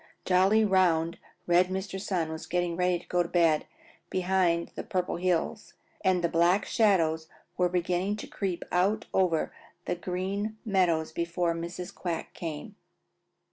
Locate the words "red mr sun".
1.45-2.31